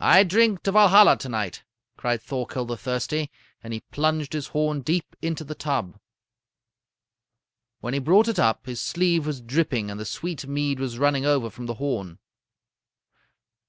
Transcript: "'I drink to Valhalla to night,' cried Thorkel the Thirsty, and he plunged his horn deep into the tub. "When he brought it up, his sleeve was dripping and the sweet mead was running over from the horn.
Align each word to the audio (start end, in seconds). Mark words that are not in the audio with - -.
"'I 0.00 0.24
drink 0.24 0.62
to 0.64 0.72
Valhalla 0.72 1.16
to 1.18 1.28
night,' 1.28 1.62
cried 1.96 2.20
Thorkel 2.20 2.64
the 2.64 2.76
Thirsty, 2.76 3.30
and 3.62 3.72
he 3.72 3.78
plunged 3.78 4.32
his 4.32 4.48
horn 4.48 4.80
deep 4.80 5.14
into 5.22 5.44
the 5.44 5.54
tub. 5.54 6.00
"When 7.78 7.94
he 7.94 8.00
brought 8.00 8.26
it 8.26 8.40
up, 8.40 8.66
his 8.66 8.82
sleeve 8.82 9.24
was 9.24 9.40
dripping 9.40 9.88
and 9.88 10.00
the 10.00 10.04
sweet 10.04 10.48
mead 10.48 10.80
was 10.80 10.98
running 10.98 11.24
over 11.26 11.48
from 11.48 11.66
the 11.66 11.74
horn. 11.74 12.18